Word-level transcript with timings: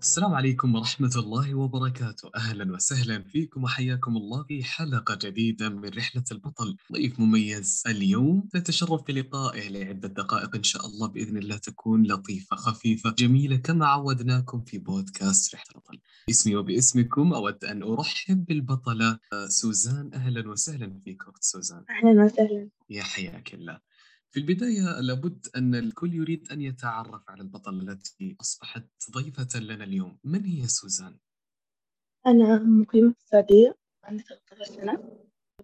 السلام 0.00 0.34
عليكم 0.34 0.74
ورحمة 0.74 1.10
الله 1.16 1.54
وبركاته. 1.54 2.30
أهلا 2.36 2.72
وسهلا 2.72 3.22
فيكم 3.22 3.64
وحياكم 3.64 4.16
الله 4.16 4.42
في 4.42 4.64
حلقة 4.64 5.18
جديدة 5.22 5.68
من 5.68 5.88
رحلة 5.88 6.24
البطل. 6.32 6.76
ضيف 6.92 7.20
مميز 7.20 7.82
اليوم. 7.86 8.48
نتشرف 8.54 9.02
بلقائه 9.08 9.68
لعدة 9.68 10.08
دقائق 10.08 10.56
إن 10.56 10.62
شاء 10.62 10.86
الله 10.86 11.08
بإذن 11.08 11.36
الله 11.36 11.56
تكون 11.56 12.06
لطيفة 12.06 12.56
خفيفة 12.56 13.14
جميلة 13.18 13.56
كما 13.56 13.86
عودناكم 13.86 14.60
في 14.60 14.78
بودكاست 14.78 15.54
رحلة 15.54 15.70
البطل. 15.74 15.98
اسمي 16.30 16.56
وباسمكم 16.56 17.32
أود 17.32 17.64
أن 17.64 17.82
أرحب 17.82 18.44
بالبطلة 18.44 19.18
سوزان. 19.48 20.10
أهلا 20.14 20.50
وسهلا 20.50 21.00
فيك 21.04 21.22
أخت 21.28 21.42
سوزان. 21.42 21.84
أهلا 21.90 22.24
وسهلا. 22.24 22.68
يا 22.90 23.02
حياك 23.02 23.54
الله. 23.54 23.89
في 24.32 24.40
البداية 24.40 25.00
لابد 25.00 25.46
أن 25.56 25.74
الكل 25.74 26.14
يريد 26.14 26.52
أن 26.52 26.60
يتعرف 26.60 27.30
على 27.30 27.42
البطلة 27.42 27.92
التي 27.92 28.36
أصبحت 28.40 28.88
ضيفة 29.10 29.60
لنا 29.60 29.84
اليوم. 29.84 30.18
من 30.24 30.44
هي 30.44 30.66
سوزان؟ 30.66 31.18
أنا 32.26 32.58
مقيمة 32.58 33.12
في 33.12 33.18
السعودية 33.18 33.74
عندي 34.04 34.22
13 34.22 34.64
سنة. 34.64 35.20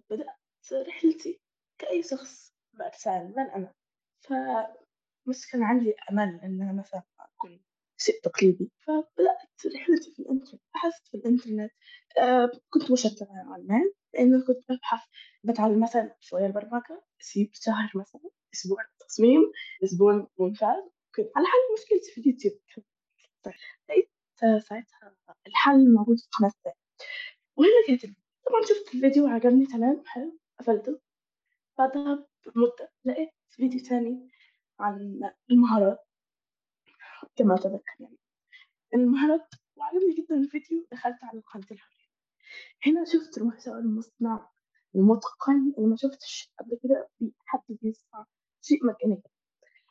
بدأت 0.09 0.87
رحلتي 0.87 1.39
كأي 1.77 2.03
شخص 2.03 2.53
بأتساءل 2.73 3.33
من 3.37 3.39
أنا؟ 3.39 3.73
فبس 4.19 5.45
كان 5.51 5.63
عندي 5.63 5.93
أمل 6.11 6.39
إن 6.43 6.61
أنا 6.61 6.73
مثلا 6.73 7.03
أكون 7.19 7.59
شيء 7.97 8.21
تقليدي. 8.23 8.71
فبدأت 8.79 9.75
رحلتي 9.75 10.13
في 10.15 10.19
الإنترنت. 10.19 10.61
بحثت 10.73 11.07
في 11.07 11.17
الإنترنت. 11.17 11.71
آه 12.19 12.51
كنت 12.69 12.91
مشتتة 12.91 13.25
ما 13.25 13.81
لأنه 14.13 14.45
كنت 14.47 14.71
ببحث 14.71 15.07
بتعلم 15.43 15.83
مثلا 15.83 16.15
شوية 16.19 16.45
البرمجة 16.45 17.03
أسيب 17.21 17.49
شهر 17.53 17.91
مثلا. 17.95 18.29
أسبوع 18.57 18.85
تصميم 18.99 19.51
أسبوع 19.83 20.27
مونتاج 20.39 20.83
على 21.35 21.45
حل 21.47 21.73
مشكلتي 21.77 22.11
في 22.11 22.21
اليوتيوب. 22.21 22.59
ساعتها 24.59 25.15
الحل 25.47 25.93
موجود 25.93 26.17
في 26.17 26.27
دقايق 26.39 26.77
وهنا 27.55 27.71
كانت 27.87 28.05
طبعا 28.45 28.61
شفت 28.61 28.95
الفيديو 28.95 29.25
وعجبني 29.25 29.65
تمام 29.65 30.03
حلو 30.05 30.39
قفلته. 30.59 30.99
بعدها 31.77 32.27
بمدة 32.45 32.91
لقيت 33.05 33.29
فيديو 33.49 33.83
تاني 33.83 34.29
عن 34.79 35.19
المهارات. 35.51 35.99
كما 37.35 37.55
أتذكر 37.55 37.95
يعني. 37.99 38.17
المهارات 38.93 39.47
وعجبني 39.75 40.13
جدا 40.13 40.35
الفيديو 40.35 40.87
دخلت 40.91 41.23
على 41.23 41.39
قناة 41.41 41.65
الحرية. 41.71 42.07
هنا 42.85 43.05
شفت 43.05 43.37
المحتوى 43.37 43.79
المصنع 43.79 44.49
المتقن 44.95 45.73
اللي 45.77 45.87
ما 45.89 45.95
شفتش 45.95 46.53
قبل 46.59 46.79
كده 46.83 47.09
في 47.19 47.31
حد 47.45 47.61
بيصنع 47.69 48.25
شيء 48.67 48.85
مجاني 48.85 49.21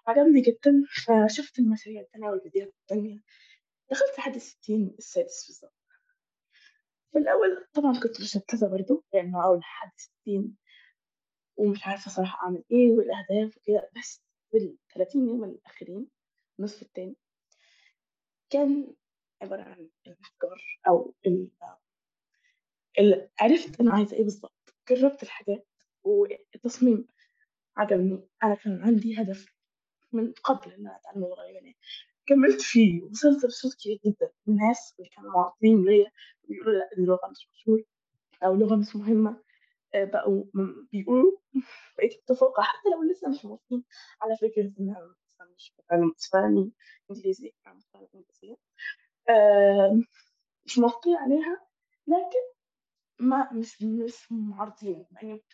عجبني 0.06 0.40
جدا 0.40 0.84
فشفت 1.04 1.58
المشاريع 1.58 2.00
التانية 2.00 2.28
والفيديوهات 2.30 2.74
التانية. 2.80 3.20
دخلت 3.90 4.18
لحد 4.18 4.34
الستين 4.34 4.94
السادس 4.98 5.46
بالظبط. 5.46 5.74
في 7.12 7.18
الأول 7.18 7.66
طبعا 7.72 8.00
كنت 8.00 8.20
مشتتة 8.20 8.68
برضه 8.70 9.04
لأنه 9.14 9.44
أول 9.44 9.58
لحد 9.58 9.90
ستين 9.96 10.56
ومش 11.56 11.86
عارفة 11.86 12.10
صراحة 12.10 12.44
أعمل 12.46 12.64
إيه 12.70 12.90
والأهداف 12.92 13.56
وكده. 13.56 13.90
بس 13.96 14.22
بالثلاثين 14.52 15.28
يوم 15.28 15.44
الأخيرين 15.44 16.08
النصف 16.58 16.82
التاني 16.82 17.16
كان 18.50 18.94
عبارة 19.42 19.62
عن 19.62 19.88
الأفكار 20.06 20.78
أو 20.88 21.14
ال- 21.26 21.50
عرفت 23.40 23.80
أنا 23.80 23.92
عايزة 23.94 24.16
إيه 24.16 24.22
بالظبط. 24.22 24.74
جربت 24.90 25.22
الحاجات 25.22 25.66
والتصميم 26.04 27.08
عجبني. 27.76 28.28
أنا 28.44 28.54
كان 28.54 28.82
عندي 28.82 29.20
هدف 29.22 29.46
من 30.12 30.32
قبل 30.32 30.72
إن 30.72 30.86
أنا 30.86 30.96
أتعلم 30.96 31.24
اللغة 31.24 31.42
اليابانية. 31.42 31.74
كملت 32.26 32.60
فيه 32.60 33.02
وصلت 33.02 33.44
لصوت 33.44 33.74
كبير 33.74 33.98
جدا. 34.06 34.30
الناس 34.48 34.94
اللي 34.98 35.10
كانوا 35.10 35.30
معطين 35.32 35.84
ليا 35.84 36.10
بيقولوا 36.48 36.72
لا 36.74 36.90
دي 36.96 37.02
لغة 37.02 37.28
مش 37.30 37.48
مشهورة 37.54 37.84
أو 38.44 38.54
لغة 38.54 38.76
مش 38.76 38.96
مهمة. 38.96 39.42
آه، 39.94 40.04
بقوا 40.04 40.44
بيقولوا 40.92 41.38
بقيت 41.98 42.14
متفوقة 42.22 42.62
حتى 42.62 42.88
لو 42.90 43.02
لسه 43.02 43.28
مش 43.28 43.44
موافقين 43.44 43.84
على 44.22 44.36
فكرة 44.36 44.72
إنها 44.80 45.14
مش 45.56 45.72
إسباني 46.18 46.72
إنجليزي 47.10 47.52
إنجليزية. 48.14 48.56
آه، 49.28 50.00
مش 50.66 50.78
موافقين 50.78 51.16
عليها 51.16 51.66
لكن 52.06 52.56
ما 53.20 53.52
مش 53.52 53.82
مش 53.82 54.32
معارضين. 54.32 55.06
يعني 55.12 55.44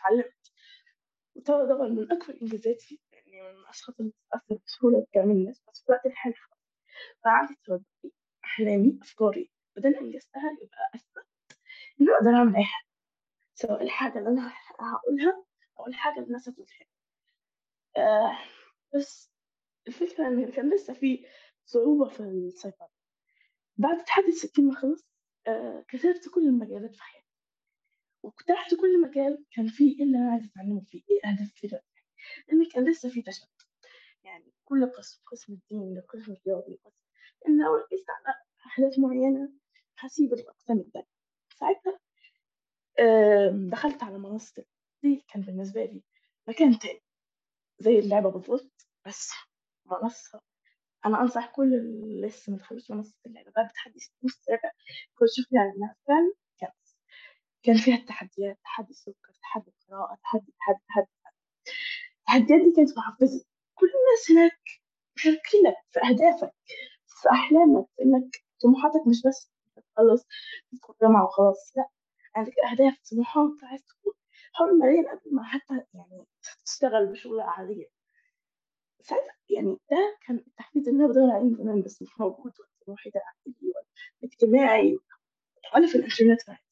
وطبعا 1.35 1.89
من 1.89 2.13
أكبر 2.13 2.39
إنجازاتي 2.43 3.01
يعني 3.13 3.43
من 3.43 3.49
الأشخاص 3.61 4.01
اللي 4.01 4.13
بسهولة 4.67 5.01
بكلام 5.01 5.31
الناس 5.31 5.63
بس 5.69 5.83
في 5.83 5.89
الوقت 5.89 6.07
الحالي 6.07 6.35
عندي 7.25 7.55
توجهي 7.65 7.85
أحلامي 8.45 8.99
أفكاري. 9.03 9.51
بدل 9.77 9.95
أنجزتها 9.95 10.51
يبقى 10.63 10.91
أثبت 10.95 11.27
إني 12.01 12.11
أقدر 12.11 12.31
أعمل 12.31 12.57
أي 12.57 12.65
حاجة 12.65 12.87
سواء 13.55 13.83
الحاجة 13.83 14.19
اللي 14.19 14.29
أنا 14.31 14.53
هقولها 14.79 15.45
أو 15.79 15.87
الحاجة 15.87 16.15
اللي 16.15 16.27
الناس 16.27 16.49
هتقولها. 16.49 16.87
آه 17.97 18.39
بس 18.95 19.33
الفكرة 19.89 20.29
إن 20.29 20.51
كان 20.51 20.75
لسه 20.75 20.95
في 20.95 21.27
صعوبة 21.65 22.09
في 22.09 22.21
السيطرة. 22.21 22.91
بعد 23.77 24.05
تحدي 24.05 24.27
الستين 24.29 24.67
ما 24.67 24.75
خلص 24.75 25.07
آه 25.47 25.85
كسرت 25.89 26.29
كل 26.35 26.41
المجالات 26.47 26.95
في 26.97 27.03
حياتي. 27.03 27.22
واقترحت 28.23 28.75
كل 28.75 29.01
مجال 29.03 29.45
كان 29.51 29.69
فيه 29.69 29.99
إيه 29.99 30.05
اللي 30.05 30.19
أنا 30.19 30.31
عايزة 30.33 30.47
أتعلمه 30.47 30.81
فيه 30.81 31.03
إيه 31.11 31.37
في 31.55 31.67
الوقت 31.67 31.85
لأن 32.49 32.65
كان 32.73 32.91
لسه 32.91 33.09
في 33.09 33.23
تشتت 33.23 33.49
يعني 34.25 34.53
كل 34.65 34.87
قسم 34.87 35.21
قسم 35.27 35.53
الدين 35.53 36.01
قسم 36.09 36.33
الرياضي 36.33 36.81
قسم. 36.85 36.97
لو 37.49 37.75
ركزت 37.77 38.07
على 38.11 38.35
أهداف 38.79 38.99
معينة 38.99 39.53
هسيب 39.99 40.33
الأقسام 40.33 40.79
التانية. 40.79 41.07
ساعتها 41.59 41.99
دخلت 43.71 44.03
على 44.03 44.19
منصة 44.19 44.65
دي 45.03 45.25
كان 45.33 45.43
بالنسبة 45.43 45.85
لي 45.85 46.03
مكان 46.49 46.79
تاني. 46.79 47.03
زي 47.79 47.99
اللعبة 47.99 48.31
بالظبط 48.31 48.87
بس 49.07 49.31
منصة. 49.87 50.41
أنا 51.07 51.21
أنصح 51.21 51.47
كل 51.55 51.75
اللي 51.75 52.27
لسه 52.27 52.53
مدخلوش 52.53 52.91
منصة 52.91 53.17
اللعبة. 53.27 53.53
بعد 53.57 53.69
تحدي 53.73 53.99
ساعة 54.47 54.73
كل 55.15 55.27
شوف 55.37 55.53
يعني 55.53 55.73
إنها 55.77 55.97
فعلا 56.09 56.33
كان 57.63 57.77
فيها 57.77 57.95
التحديات 57.97 58.59
تحدي 58.65 58.91
السكر 58.91 59.33
تحدي 59.43 59.71
القراءة 59.71 60.19
تحدي 60.23 60.53
تحدي 60.59 60.79
تحدي. 60.89 61.07
التحديات 62.21 62.61
دي 62.61 62.73
كانت 62.77 62.99
محفزة. 62.99 63.45
كل 63.75 63.87
الناس 63.87 64.31
هناك 64.31 64.61
مشاركينك 65.17 65.77
في 65.91 66.01
أهدافك 66.01 66.55
في 67.07 67.31
أحلامك 67.31 67.87
في 67.97 68.03
إنك 68.03 68.37
طموحاتك 68.63 69.07
مش 69.07 69.23
بس 69.27 69.51
تخلص 69.95 70.27
تدخل 70.73 70.95
جامعة 71.03 71.25
وخلاص 71.25 71.73
لأ 71.77 71.89
عندك 72.37 72.53
أهداف 72.71 72.99
طموحات 73.11 73.51
عايز 73.65 73.83
تكون 73.85 74.13
حر 74.53 74.73
ماليا 74.73 75.11
قبل 75.11 75.35
ما 75.35 75.45
حتى 75.45 75.75
يعني 75.95 76.25
تشتغل 76.67 77.07
بشغلة 77.07 77.43
عادية. 77.45 77.87
ساعتها 79.03 79.35
يعني 79.51 79.77
ده 79.91 80.19
كان 80.27 80.37
التحفيز 80.37 80.89
اللي 80.89 81.05
أنا 81.05 81.13
بدور 81.13 81.31
عليه 81.31 81.55
زمان 81.57 81.83
بس 81.83 82.03
مش 82.03 82.21
موجود 82.21 82.53
ولا 82.61 82.69
طموحي 82.87 83.11
ده 83.11 83.21
عائلي 83.27 83.73
ولا 83.75 83.85
اجتماعي 84.25 84.99
ولا 85.75 85.87
في 85.87 85.95
الإنترنت 85.95 86.49
عادي 86.51 86.63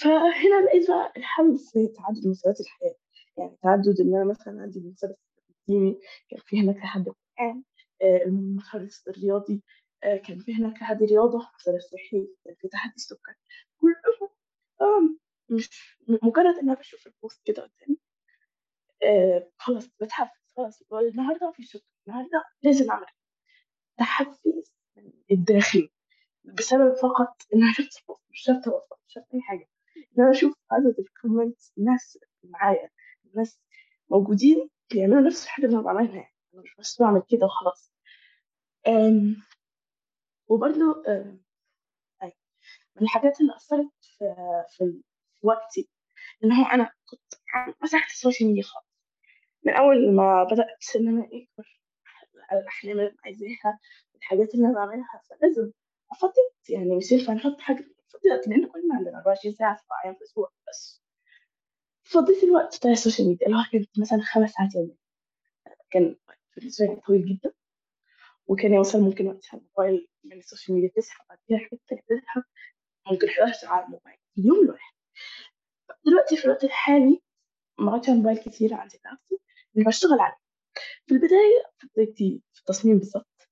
فهنا 0.00 0.60
بقى 0.88 1.12
في 1.56 1.88
تعدد 1.88 2.26
مسارات 2.26 2.60
الحياة. 2.60 2.94
يعني 3.36 3.56
تعدد 3.62 4.00
إن 4.00 4.14
أنا 4.16 4.24
مثلا 4.24 4.62
عندي 4.62 4.78
المسار 4.78 5.14
الديني 5.50 6.00
كان 6.30 6.40
في 6.46 6.60
هناك 6.60 6.76
تحدي 6.76 7.10
القرآن 7.10 7.62
آه، 8.02 8.24
المسار 8.26 8.88
الرياضي 9.08 9.62
آه، 10.04 10.16
كان 10.16 10.38
في 10.38 10.54
هناك 10.54 10.78
تحدي 10.78 11.04
رياضة 11.04 11.38
مسار 11.60 11.76
الصحي 11.76 12.28
كان 12.44 12.54
في 12.54 12.68
تحدي 12.68 12.92
السكر. 12.96 13.34
كلهم 13.80 14.30
آه، 14.80 15.16
مش 15.50 15.98
مجرد 16.08 16.54
إن 16.54 16.70
أنا 16.70 16.74
بشوف 16.74 17.06
ال 17.06 17.13
post 17.13 17.42
كده 17.46 17.62
قدامي 17.62 17.98
خلاص 19.58 19.88
بتحفز 20.00 20.40
خلاص 20.56 20.82
النهارده 20.92 21.50
في 21.56 21.62
سكر 21.62 21.84
النهارده 22.08 22.44
لازم 22.62 22.90
أعمل. 22.90 23.06
تحفيز 23.98 24.72
من 24.96 25.12
الداخل 25.30 25.88
بسبب 26.44 26.94
فقط 26.94 27.36
إن 27.54 27.62
أنا 27.62 27.72
شفت 27.72 28.04
مش 28.30 28.40
شرط 28.42 28.68
مش 29.06 29.14
شرط 29.14 29.24
أي 29.34 29.40
حاجة. 29.42 29.68
إن 30.20 30.24
أنا 30.26 30.30
أشوف 30.36 30.54
عدد 30.70 30.94
ال 30.98 31.06
comments 31.06 31.72
الناس 31.78 32.18
معايا 32.44 32.90
الناس 33.26 33.60
موجودين 34.10 34.70
بيعملوا 34.92 35.20
نفس 35.20 35.44
الحاجة 35.44 35.66
اللي 35.66 35.76
أنا 35.76 35.84
بعملها 35.84 36.14
يعني 36.16 36.34
مش 36.54 36.74
بس 36.78 37.02
بعمل 37.02 37.22
كده 37.28 37.46
وخلاص. 37.46 37.92
وبرضه 40.48 41.02
من 42.96 43.02
الحاجات 43.02 43.40
اللي 43.40 43.56
أثرت 43.56 43.90
في 44.00 44.34
في 44.68 45.02
وقتي 45.42 45.88
إن 46.44 46.52
هو 46.52 46.64
أنا 46.64 46.90
كنت 47.06 47.34
مسحت 47.82 48.10
ال 48.10 48.15
social 48.15 48.48
media 48.48 48.62
خالص. 48.62 48.86
من 49.64 49.72
أول 49.72 50.12
ما 50.14 50.44
بدأت 50.44 50.96
إن 50.96 51.08
أنا 51.08 51.24
أكبر 51.24 51.80
على 52.50 52.60
الأحلام 52.60 52.92
اللي 52.98 53.08
أنا 53.08 53.16
عايزاها 53.24 53.78
الحاجات 54.16 54.54
اللي 54.54 54.66
أنا 54.66 54.74
بعملها 54.74 55.22
فلازم 55.30 55.72
أفضل 56.12 56.32
يعني 56.68 56.96
مش 56.96 57.12
ينفع 57.12 57.32
نحط 57.32 57.60
حاجة 57.60 57.84
فضلت 58.12 58.48
لأن 58.48 58.66
كلنا 58.66 58.94
عندنا 58.94 59.16
24 59.18 59.54
ساعة 59.54 59.76
سبع 59.76 59.96
أيام 60.04 60.14
في 60.14 60.20
الأسبوع 60.20 60.50
بس. 60.68 61.02
فضيت 62.02 62.44
الوقت 62.44 62.76
بتاع 62.76 62.90
ال 62.90 62.95
social 62.95 63.28
media 63.28 63.46
اللي 63.46 63.58
هو 63.58 63.62
كانت 63.72 63.98
مثلا 63.98 64.20
خمس 64.22 64.50
ساعات 64.50 64.74
يوميا. 64.74 64.96
كان 65.90 66.16
بالنسبة 66.56 67.00
طويل 67.06 67.26
جدا. 67.26 67.52
وكان 68.46 68.74
يوصل 68.74 69.00
ممكن 69.00 69.26
وقتها 69.26 69.58
الموبايل 69.58 70.08
من 70.24 70.38
ال 70.38 70.43
social 70.43 70.74
media 70.76 70.90
تسحب 70.96 71.24
بعد 71.28 71.38
كده 71.48 71.58
حاجات 71.58 71.80
تانية 71.88 72.02
تسحب 72.20 72.42
ممكن 73.10 73.28
11 73.28 73.52
ساعة 73.60 73.84
الموبايل. 73.86 74.16
في 74.34 74.40
اليوم 74.40 74.60
الواحد 74.64 74.94
دلوقتي 76.06 76.36
في 76.36 76.44
الوقت 76.44 76.64
الحالي 76.64 77.22
ما 77.78 77.92
عادش 77.92 78.08
موبايل 78.10 78.38
كتير 78.38 78.74
عندي 78.74 79.00
نفسي 79.12 79.38
اللي 79.74 79.86
بشتغل 79.86 80.20
عليه. 80.20 80.36
في 81.06 81.14
البداية 81.14 81.72
في 81.78 81.86
بدايتي 81.94 82.42
في 82.52 82.60
التصميم 82.60 82.98
بالظبط 82.98 83.48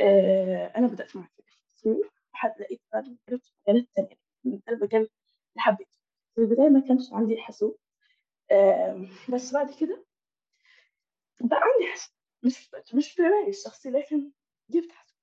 آه 0.00 0.72
أنا 0.76 0.86
بدأت 0.86 1.16
مع 1.16 1.28
التصميم 1.70 2.02
لحد 2.40 2.60
لقيت 2.60 2.80
بعد 2.92 3.04
في 3.04 3.38
مجالات 3.68 3.88
تانية. 3.94 4.16
ده 4.44 4.62
المجال 4.72 5.00
اللي 5.00 5.10
حبيته. 5.58 5.90
في 6.34 6.40
البداية 6.40 6.68
ما 6.68 6.80
كانش 6.88 7.12
عندي 7.12 7.36
حاسوب 7.40 7.78
آه 8.50 9.06
بس 9.28 9.52
بعد 9.54 9.74
كده 9.80 10.04
بقى 11.40 11.60
عندي 11.62 11.90
حاسوب. 11.92 12.14
مش 12.42 12.70
مش 12.94 13.12
في 13.12 13.22
بالي 13.22 13.48
الشخصي 13.48 13.90
لكن 13.90 14.30
جبت 14.70 14.92
حاسوب. 14.92 15.16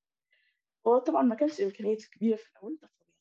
هو 0.88 0.98
طبعا 1.00 1.22
ما 1.22 1.36
كانش 1.36 1.62
إمكانياته 1.62 2.08
كبيرة 2.12 2.36
في 2.36 2.50
الأول 2.52 2.78
ده 2.82 2.88
طبيعي 2.88 3.18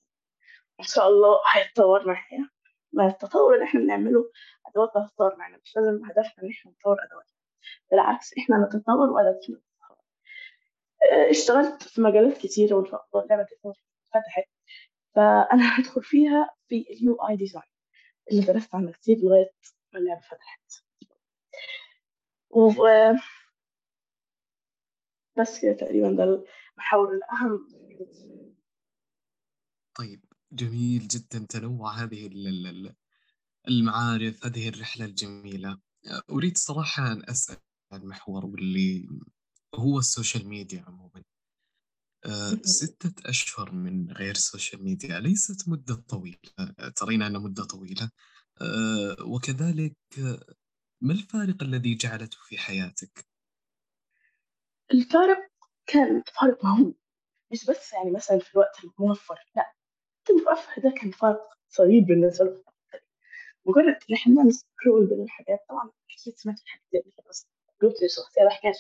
إن 0.80 0.84
شاء 0.84 1.08
الله 1.08 1.38
هيتطور 1.52 2.06
معايا. 2.06 2.50
مع 2.92 3.06
التطور 3.06 3.54
اللي 3.54 3.64
إحنا 3.64 3.80
بنعمله 3.80 4.30
أدوات 4.66 4.96
هتتطور 4.96 5.36
معانا. 5.36 5.58
مش 5.64 5.76
لازم 5.76 6.04
هدفنا 6.04 6.34
إن 6.44 6.50
إحنا 6.50 6.70
نطور 6.72 6.96
أدوات. 7.04 7.30
بالعكس 7.90 8.34
إحنا 8.38 8.56
نتطور 8.66 9.10
وأدواتنا 9.10 9.56
تتطور 9.56 9.96
اشتغلت 11.30 11.82
في 11.82 12.00
مجالات 12.00 12.38
كتيرة 12.38 12.74
واللعبة 13.12 13.46
فتحت. 14.14 14.48
فأنا 15.14 15.62
هدخل 15.80 16.02
فيها 16.02 16.50
في 16.68 16.86
ال 16.90 17.14
UI 17.14 17.36
design 17.36 17.62
اللي 18.32 18.42
درست 18.42 18.74
عنه 18.74 18.92
كتير 18.92 19.16
لغاية 19.18 19.50
ما 19.94 20.00
اللعبة 20.00 20.20
فتحت. 20.20 20.84
و 22.50 22.62
بس 25.38 25.60
كده 25.62 25.72
تقريبا 25.72 26.10
ده 26.12 26.44
المحاور 26.74 27.12
الأهم. 27.14 27.68
طيب 29.98 30.24
جميل 30.52 31.08
جدا 31.08 31.46
تنوع 31.48 31.92
هذه 31.92 32.26
المعارف 33.68 34.46
هذه 34.46 34.68
الرحلة 34.68 35.04
الجميلة. 35.04 35.78
أريد 36.30 36.56
صراحة 36.58 37.12
أن 37.12 37.22
أسأل 37.30 37.56
عن 37.92 38.04
محور 38.04 38.46
واللي 38.46 39.08
هو 39.74 39.98
ال 39.98 40.06
social 40.06 40.48
media 40.48 40.84
عموما. 40.86 41.22
أه 42.26 42.58
ستة 42.62 43.30
أشهر 43.30 43.72
من 43.72 44.12
غير 44.12 44.34
social 44.34 44.84
media 44.84 45.20
ليست 45.20 45.68
مدة 45.68 45.94
طويلة 45.94 46.38
ترين 46.96 47.22
أنها 47.22 47.40
مدة 47.40 47.64
طويلة. 47.64 48.10
أه 48.60 49.16
وكذلك 49.26 49.96
ما 51.00 51.12
الفارق 51.12 51.62
الذي 51.62 51.94
جعلته 51.94 52.38
في 52.44 52.58
حياتك؟ 52.58 53.26
الفارق 54.92 55.38
كان 55.86 56.22
فارق 56.40 56.64
مهم 56.64 56.94
مش 57.52 57.64
بس 57.70 57.92
يعني 57.92 58.10
مثلا 58.10 58.38
في 58.38 58.54
الوقت 58.54 58.84
الموفر 58.84 59.34
لا 59.56 59.72
الموفر 60.30 60.80
ده 60.82 60.94
كان 61.00 61.10
فارق 61.10 61.48
صغير 61.68 62.02
بالنسبة 62.04 62.44
له. 62.44 62.64
مجرد 63.66 63.96
إن 64.10 64.14
إحنا 64.14 64.42
ن 64.42 64.52
scroll 64.52 65.06
بين 65.06 65.22
الحاجات 65.22 65.64
طبعا 65.68 65.90
أكيد 66.10 66.36
سمعت 66.36 66.60
الحاجات 66.62 66.84
دي 66.92 67.22
بس 67.30 67.46
قلت 67.82 68.02
الشخصية 68.02 68.44
بحكيهاش 68.46 68.76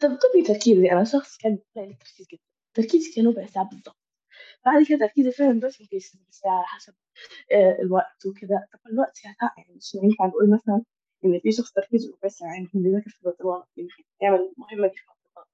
تفقدني 0.00 0.42
تركيزي. 0.46 0.92
أنا 0.92 1.04
شخص 1.04 1.36
كان 1.38 1.58
قليل 1.76 1.90
التركيز 1.90 2.26
جدا. 2.32 2.40
تركيزي 2.74 3.12
كان 3.16 3.26
ربع 3.28 3.46
ساعة 3.46 3.68
بالضبط. 3.68 3.96
بعد 4.66 4.86
كده 4.88 4.98
تركيزي 4.98 5.32
فعلا 5.32 5.60
بس 5.60 5.80
ممكن 5.80 5.96
يستمر 5.96 6.22
ساعة 6.30 6.62
حسب 6.64 6.94
آه 7.52 7.78
الوقت 7.82 8.26
وكده. 8.26 8.68
طبعا 8.72 8.92
الوقت 8.92 9.24
يعني 9.24 9.36
مش 9.76 9.94
ينفع 9.94 10.26
نقول 10.26 10.50
مثلا 10.50 10.82
إن 11.24 11.40
في 11.40 11.52
شخص 11.52 11.72
تركيزه 11.72 12.12
ربع 12.18 12.28
ساعة 12.28 12.48
يعني 12.52 12.62
ممكن 12.64 12.86
يذاكر 12.88 13.10
في 13.10 13.22
الوقت 13.22 13.40
يعمل 14.22 14.38
المهمة 14.58 14.88
دي 14.88 14.94
في 14.96 15.02
الوقت 15.04 15.48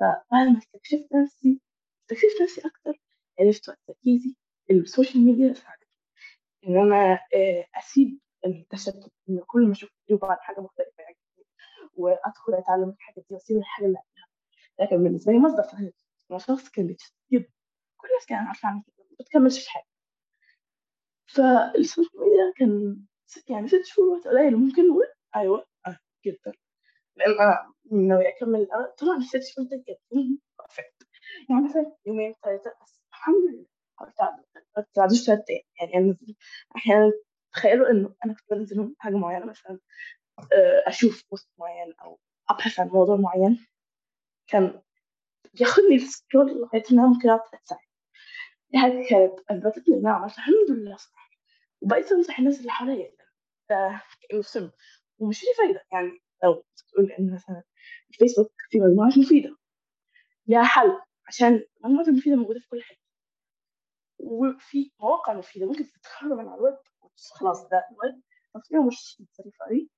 فبعد 0.00 0.48
ما 0.48 0.58
استكشفت 0.58 1.08
نفسي 1.14 1.60
استكشفت 2.02 2.42
نفسي 2.42 2.60
أكتر 2.68 3.00
عرفت 3.40 3.68
وقت 3.68 3.78
تركيزي 3.88 4.36
ال 4.70 4.78
social 4.78 5.24
media 5.24 5.54
ساعدتني 5.54 5.88
إن 6.68 6.78
أنا 6.78 7.18
أسيب 7.78 8.18
التشتت. 8.46 9.12
إن 9.30 9.40
كل 9.46 9.66
ما 9.66 9.72
أشوف 9.72 9.90
فيديو 10.06 10.18
عن 10.26 10.36
حاجة 10.40 10.60
مختلفة 10.60 10.93
يعجبني 11.98 12.18
وأدخل 12.24 12.54
أتعلم 12.54 12.90
الحاجة 12.90 13.14
دي 13.28 13.34
وأسيب 13.34 13.56
الحاجة 13.58 13.86
اللي 13.86 13.98
قبلها. 13.98 14.28
لكن 14.80 15.04
بالنسبة 15.04 15.32
لي 15.32 15.38
مصدر 15.38 15.62
فهم 15.62 15.92
أنا 16.30 16.38
شخص 16.38 16.68
كان 16.70 16.86
بيتشتت 16.86 17.14
كل 17.96 18.08
الناس 18.08 18.26
كانت 18.28 18.48
عارفة 18.48 18.68
عني 18.68 18.82
كده 18.86 19.06
ما 19.10 19.16
بتكملش 19.20 19.64
في 19.64 19.70
حاجة. 19.70 19.86
فال 21.26 21.50
social 21.50 22.20
media 22.20 22.52
كان 22.58 23.04
يعني 23.48 23.68
ست 23.68 23.82
شهور 23.84 24.08
وقت 24.08 24.28
قليل 24.28 24.56
ممكن 24.56 24.88
نقول. 24.88 25.06
أيوه 25.36 25.66
أه 25.86 25.98
جدا. 26.26 26.52
لأن 27.16 27.32
أنا 27.40 27.72
ناوية 27.92 28.28
أكمل. 28.28 28.68
طلع 28.98 29.20
ست 29.20 29.42
شهور 29.42 29.68
ده 29.68 29.76
جدا. 29.88 30.38
يعني 31.50 31.64
مثلا 31.64 31.96
يومين 32.06 32.34
ثلاثة 32.44 32.72
بس 32.82 33.00
الحمد 33.10 33.36
لله. 33.52 33.66
ما 34.76 34.86
تعدوش 34.94 35.26
ثلاث 35.26 35.40
أيام. 35.50 35.62
يعني 35.80 35.94
أنزل 35.96 36.34
أحيانا 36.76 37.12
تخيلوا 37.52 37.90
إنه 37.90 38.14
أنا 38.24 38.34
كنت 38.34 38.50
بنزل 38.50 38.94
حاجة 38.98 39.14
معينة 39.16 39.46
مثلا. 39.46 39.78
أشوف 40.86 41.24
بوست 41.30 41.48
معين 41.58 41.94
أو 42.02 42.18
أبحث 42.50 42.80
عن 42.80 42.88
موضوع 42.88 43.16
معين 43.16 43.66
كان 44.46 44.82
بياخدني 45.54 45.94
السكرول 45.94 46.46
لغاية 46.46 46.82
أنا 46.92 47.06
ممكن 47.06 47.28
أقعد 47.28 47.40
دي 48.70 48.78
حاجة 48.78 49.08
كانت 49.10 49.40
أثبتت 49.50 49.88
لي 49.88 49.96
الحمد 50.24 50.70
لله 50.70 50.96
صح 50.96 51.30
وبقيت 51.80 52.12
أنصح 52.12 52.38
الناس 52.38 52.60
اللي 52.60 52.70
حواليا 52.70 53.12
كأنه 53.68 54.42
سم 54.42 54.70
ومش 55.18 55.44
ليه 55.44 55.52
فايدة. 55.58 55.84
يعني 55.92 56.20
لو 56.44 56.64
تقول 56.76 57.12
إن 57.12 57.34
مثلا 57.34 57.62
الفيسبوك 58.10 58.52
فيه 58.70 58.80
مجموعات 58.80 59.18
مفيدة. 59.18 59.56
ليها 60.46 60.62
حل. 60.62 61.00
عشان 61.28 61.64
المعلومات 61.76 62.08
المفيدة 62.08 62.36
موجودة 62.36 62.60
في 62.60 62.68
كل 62.68 62.82
حتة. 62.82 63.00
وفي 64.18 64.90
مواقع 65.00 65.32
مفيدة. 65.32 65.66
ممكن 65.66 65.90
تتخرج 65.90 66.32
من 66.32 66.48
على 66.48 66.54
الويب. 66.58 66.78
خلاص 67.30 67.68
ده 67.68 67.84
الويب. 67.92 68.22
تصميمه 68.54 68.86
مش 68.86 69.22
ظريف 69.38 69.54
قوي 69.68 69.88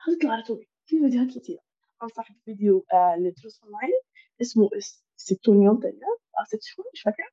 هتطلع 0.00 0.32
على 0.32 0.42
طول. 0.42 0.66
في 0.86 1.00
فيديوهات 1.00 1.38
كتير. 1.38 1.58
أنصح 2.02 2.32
بفيديو 2.32 2.86
آه 2.92 3.16
لدروس 3.18 3.60
أونلاين 3.62 3.92
اسمه 4.42 4.70
ستون 5.16 5.62
يوم 5.62 5.80
تقريبا 5.80 6.06
أو 6.38 6.44
ست 6.44 6.62
شهور 6.62 6.86
مش 6.94 7.00
فاكرة. 7.02 7.28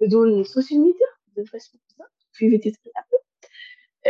بدون 0.00 0.44
social 0.44 0.80
media 0.80 1.06
بدون 1.26 1.44
فيسبوك 1.44 1.82
بالظبط. 1.88 2.12
في 2.32 2.50
فيديوهات 2.50 2.78
من 2.86 2.92
قبل 2.92 3.20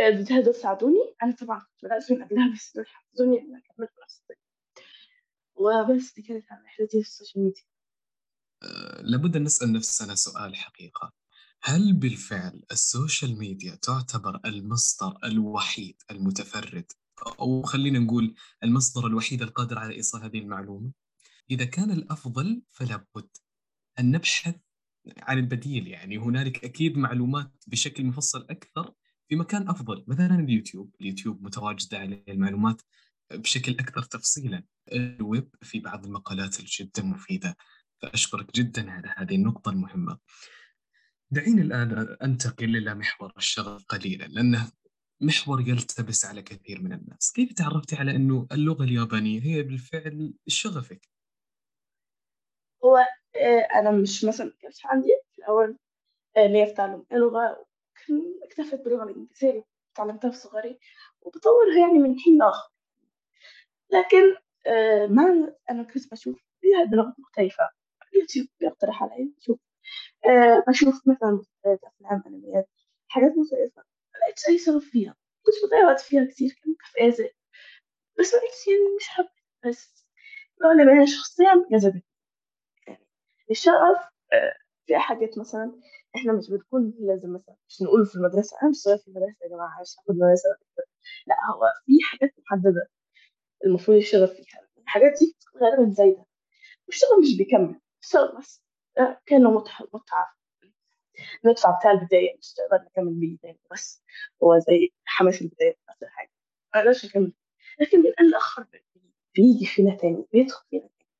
الفيديوهات 0.07 0.45
دول 0.45 0.55
ساعدوني 0.55 1.15
أنا 1.23 1.35
طبعا 1.35 1.59
كنت 1.59 1.85
بدأت 1.85 2.11
من 2.11 2.23
قبلها 2.23 2.53
بس 2.55 2.71
دول 2.75 2.85
حفزوني 2.87 3.39
إن 3.39 3.55
أكمل 3.55 3.87
في 3.87 4.01
نفس 4.03 4.21
وبس 5.55 6.13
دي 6.13 6.21
كانت 6.21 6.45
رحلتي 6.51 7.01
في 7.03 7.07
ال 7.09 7.14
social 7.14 7.43
media 7.43 7.63
أه 8.63 9.01
لابد 9.01 9.35
أن 9.35 9.43
نسأل 9.43 9.73
نفسنا 9.73 10.15
سؤال 10.15 10.55
حقيقة. 10.55 11.13
هل 11.63 11.93
بالفعل 11.93 12.63
ال 12.71 12.81
social 12.81 13.39
media 13.39 13.75
تعتبر 13.75 14.39
المصدر 14.45 15.17
الوحيد 15.23 15.95
المتفرد؟ 16.11 16.91
أو 17.39 17.61
خلينا 17.61 17.99
نقول 17.99 18.35
المصدر 18.63 19.07
الوحيد 19.07 19.41
القادر 19.41 19.79
على 19.79 19.95
إيصال 19.95 20.23
هذه 20.23 20.39
المعلومة؟ 20.39 20.91
إذا 21.51 21.65
كان 21.65 21.91
الأفضل 21.91 22.61
فلا 22.71 23.05
بد 23.15 23.29
أن 23.99 24.11
نبحث 24.11 24.55
عن 25.17 25.37
البديل. 25.37 25.87
يعني 25.87 26.17
هنالك 26.17 26.63
أكيد 26.65 26.97
معلومات 26.97 27.51
بشكل 27.67 28.05
مفصل 28.05 28.47
أكثر 28.49 28.93
في 29.29 29.35
مكان 29.35 29.69
أفضل 29.69 30.03
مثلا 30.07 30.35
اليوتيوب. 30.39 30.95
اليوتيوب 31.01 31.43
متواجدة 31.43 31.99
عليه 31.99 32.23
المعلومات 32.27 32.81
بشكل 33.31 33.71
أكثر 33.71 34.03
تفصيلا. 34.03 34.63
الويب 34.91 35.55
في 35.61 35.79
بعض 35.79 36.05
المقالات 36.05 36.59
الجدا 36.59 37.03
مفيدة. 37.03 37.57
فأشكرك 38.01 38.55
جدا 38.55 38.91
على 38.91 39.13
هذه 39.17 39.35
النقطة 39.35 39.69
المهمة. 39.69 40.17
دعيني 41.31 41.61
الآن 41.61 42.17
أنتقل 42.23 42.75
إلى 42.77 42.95
محور 42.95 43.33
الشغف 43.37 43.85
قليلا 43.85 44.25
لأنه 44.25 44.71
محور 45.21 45.61
يلتبس 45.61 46.25
على 46.25 46.41
كثير 46.41 46.81
من 46.81 46.93
الناس. 46.93 47.31
كيف 47.35 47.53
تعرفتي 47.53 47.95
على 47.95 48.11
أنه 48.15 48.47
اللغة 48.51 48.83
اليابانية 48.83 49.41
هي 49.43 49.63
بالفعل 49.63 50.33
شغفك؟ 50.47 51.01
هو 52.85 52.97
أنا 53.75 53.91
مش 53.91 54.25
مثلا 54.25 54.53
كانش 54.61 54.85
عندي 54.85 55.07
في 55.31 55.39
الأول 55.39 55.77
ليا 56.37 56.65
في 56.65 56.73
تعلم 56.73 57.05
اللغة 57.11 57.65
اكتفيت 58.43 58.81
باللغة 58.81 59.03
الإنجليزية 59.03 59.65
تعلمتها 59.95 60.31
في 60.31 60.37
صغري 60.37 60.79
وبطورها 61.21 61.79
يعني 61.79 61.99
من 61.99 62.19
حين 62.19 62.37
لآخر. 62.37 62.71
لكن 63.91 64.35
ما 65.15 65.53
أنا 65.71 65.83
كنت 65.83 66.11
بشوف 66.11 66.41
فيها 66.61 66.83
بلغات 66.91 67.19
مختلفة. 67.19 67.69
اليوتيوب 68.13 68.47
بيقترح 68.59 69.03
علي 69.03 69.33
شوف 69.39 69.59
أه 70.25 70.63
بشوف 70.67 70.95
مثلا 71.07 71.41
أفلام 71.65 72.23
أنميات 72.27 72.69
حاجات 73.07 73.31
مختلفة. 73.37 73.83
ملقتش 74.27 74.47
أي 74.49 74.57
شغف 74.59 74.83
فيها. 74.91 75.15
كنت 75.45 75.55
بضيع 75.67 75.85
وقت 75.87 75.99
فيها 76.01 76.25
كتير 76.25 76.55
كفاية 76.79 77.33
بس 78.19 78.33
ملقتش 78.33 78.67
يعني 78.67 78.95
مش 78.97 79.07
حابة 79.07 79.29
بس 79.65 80.05
اللغة 80.61 80.73
اليابانية 80.73 81.05
شخصيا 81.05 81.65
جذبتني 81.71 82.03
يعني 82.87 83.05
الشغف 83.51 83.97
أه 84.33 84.55
في 84.87 84.97
حاجات 84.97 85.37
مثلا 85.37 85.81
إحنا 86.15 86.33
مش 86.33 86.49
بنكون 86.49 86.93
لازم 86.99 87.33
مثلا 87.33 87.55
مش 87.69 87.81
نقول 87.81 88.05
في 88.05 88.15
المدرسة 88.15 88.57
أنا 88.63 88.69
مش 88.69 88.83
شغال 88.83 88.99
في 88.99 89.07
المدرسة 89.07 89.37
يا 89.43 89.49
جماعة 89.49 89.81
مش 89.81 89.89
هاخد 89.99 90.15
مدرسة 90.15 90.49
لا 91.27 91.35
هو 91.53 91.63
في 91.85 91.93
حاجات 92.11 92.33
محددة 92.39 92.87
المفروض 93.65 93.97
الشغف 93.97 94.31
فيها. 94.31 94.67
الحاجات 94.83 95.11
دي 95.19 95.35
غالبا 95.61 95.91
زايدة. 95.93 96.25
والشغل 96.87 97.19
مش 97.21 97.37
بيكمل. 97.37 97.79
الشغل 98.03 98.37
بس 98.39 98.63
آه، 98.97 99.21
كأنه 99.25 99.51
متعة 99.51 99.87
متعة. 99.93 100.35
ندفع 101.45 101.77
بتاع 101.79 101.91
البداية 101.91 102.37
مش 102.37 102.53
تقدر 102.53 102.83
نكمل 102.85 103.13
بيه 103.13 103.37
تاني 103.37 103.59
بس. 103.71 104.03
هو 104.43 104.59
زي 104.59 104.89
حماس 105.05 105.41
البداية 105.41 105.77
آخر 105.89 106.07
حاجة 106.09 106.31
ما 106.75 106.79
أقدرش 106.81 107.05
أكمل 107.05 107.33
لكن 107.79 107.99
من 107.99 108.05
الآن 108.07 108.29
لآخر 108.29 108.65
بيجي 109.35 109.65
فينا 109.65 109.95
تاني 109.95 110.25
بيدخل 110.33 110.65
فينا 110.69 110.89
تاني. 110.99 111.11